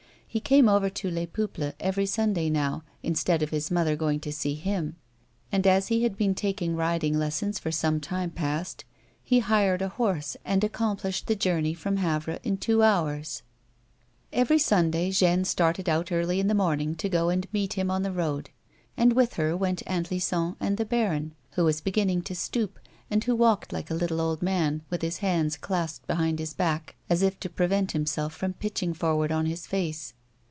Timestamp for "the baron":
20.77-21.35